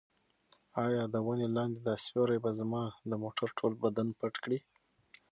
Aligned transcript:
ایا 0.85 1.03
د 1.13 1.15
ونې 1.25 1.47
لاندې 1.55 1.79
دا 1.87 1.95
سیوری 2.05 2.37
به 2.43 2.51
زما 2.59 2.83
د 3.09 3.11
موټر 3.23 3.47
ټول 3.57 3.73
بدن 3.83 4.07
پټ 4.19 4.33
کړي؟ 4.43 4.59